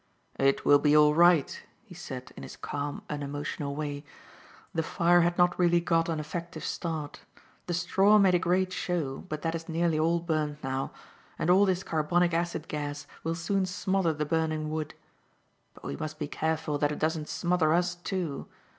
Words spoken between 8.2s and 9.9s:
a great show, but that is